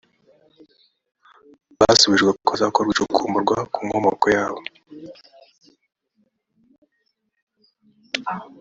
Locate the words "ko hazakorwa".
2.43-2.91